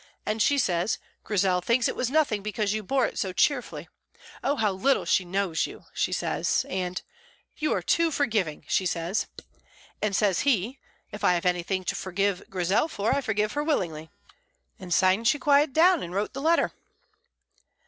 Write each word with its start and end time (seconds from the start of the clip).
And 0.25 0.41
she 0.41 0.57
says, 0.57 0.97
'Grizel 1.23 1.61
thinks 1.61 1.87
it 1.87 1.95
was 1.95 2.09
nothing 2.09 2.41
because 2.41 2.73
you 2.73 2.81
bore 2.81 3.05
it 3.05 3.19
so 3.19 3.31
cheerfully; 3.31 3.87
oh, 4.43 4.55
how 4.55 4.71
little 4.71 5.05
she 5.05 5.23
knows 5.23 5.67
you!' 5.67 5.85
she 5.93 6.11
says; 6.11 6.65
and 6.69 7.03
'You 7.55 7.71
are 7.73 7.83
too 7.83 8.09
forgiving,' 8.09 8.65
she 8.67 8.87
says. 8.87 9.27
And 10.01 10.15
says 10.15 10.39
he, 10.39 10.79
'If 11.11 11.23
I 11.23 11.35
have 11.35 11.45
anything 11.45 11.83
to 11.83 11.93
forgive 11.93 12.49
Grizel 12.49 12.87
for, 12.87 13.13
I 13.13 13.21
forgive 13.21 13.51
her 13.53 13.63
willingly.' 13.63 14.09
And 14.79 14.91
syne 14.91 15.23
she 15.23 15.37
quieted 15.37 15.73
down 15.73 16.01
and 16.01 16.15
wrote 16.15 16.33
the 16.33 16.41
letter." 16.41 16.71